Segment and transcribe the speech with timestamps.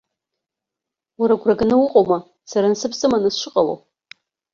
[1.19, 2.17] Уара агәра ганы уҟоума
[2.51, 3.75] сара насыԥ сыманы сшыҟало?